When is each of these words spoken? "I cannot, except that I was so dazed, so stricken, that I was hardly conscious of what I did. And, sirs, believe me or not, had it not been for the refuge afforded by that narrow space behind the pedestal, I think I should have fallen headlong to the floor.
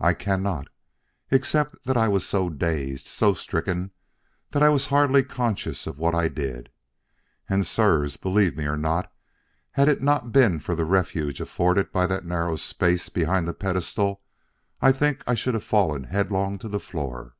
"I 0.00 0.14
cannot, 0.14 0.66
except 1.30 1.84
that 1.84 1.96
I 1.96 2.08
was 2.08 2.26
so 2.26 2.48
dazed, 2.50 3.06
so 3.06 3.34
stricken, 3.34 3.92
that 4.50 4.64
I 4.64 4.68
was 4.68 4.86
hardly 4.86 5.22
conscious 5.22 5.86
of 5.86 5.96
what 5.96 6.12
I 6.12 6.26
did. 6.26 6.70
And, 7.48 7.64
sirs, 7.64 8.16
believe 8.16 8.56
me 8.56 8.64
or 8.64 8.76
not, 8.76 9.12
had 9.70 9.88
it 9.88 10.02
not 10.02 10.32
been 10.32 10.58
for 10.58 10.74
the 10.74 10.84
refuge 10.84 11.40
afforded 11.40 11.92
by 11.92 12.04
that 12.08 12.24
narrow 12.24 12.56
space 12.56 13.08
behind 13.08 13.46
the 13.46 13.54
pedestal, 13.54 14.22
I 14.82 14.90
think 14.90 15.22
I 15.24 15.36
should 15.36 15.54
have 15.54 15.62
fallen 15.62 16.02
headlong 16.10 16.58
to 16.58 16.68
the 16.68 16.80
floor. 16.80 17.36